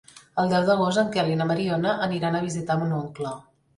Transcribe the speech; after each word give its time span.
El 0.43 0.47
deu 0.53 0.63
d'agost 0.69 1.01
en 1.01 1.11
Quel 1.15 1.29
i 1.33 1.37
na 1.41 1.47
Mariona 1.51 1.93
aniran 2.07 2.39
a 2.41 2.45
visitar 2.47 2.79
mon 2.85 2.97
oncle. 3.03 3.37